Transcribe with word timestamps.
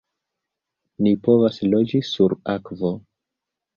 "Ni 1.07 1.11
povas 1.29 1.61
loĝi 1.75 2.03
sur 2.11 2.37
akvo!" 2.59 2.95